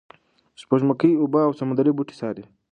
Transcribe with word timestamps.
سپوږمکۍ 0.61 1.11
اوبه 1.17 1.39
او 1.47 1.51
سمندري 1.59 1.91
بوټي 1.95 2.15
څاري. 2.19 2.43